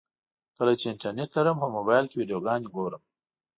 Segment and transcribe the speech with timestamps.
[0.57, 3.03] کله چې انټرنټ لرم په موبایل کې ویډیوګانې ګورم.